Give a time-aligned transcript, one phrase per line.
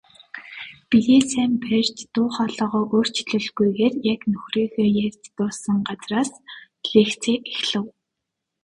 [0.89, 6.31] Биеэ сайн барьж, дуу хоолойгоо өөрчлөлгүйгээр яг нөхрийнхөө ярьж дууссан газраас
[6.91, 7.85] лекцээ эхлэв.